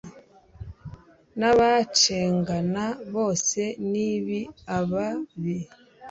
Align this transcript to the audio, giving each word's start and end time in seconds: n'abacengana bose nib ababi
n'abacengana 1.39 2.83
bose 3.13 3.61
nib 3.91 4.27
ababi 4.77 5.57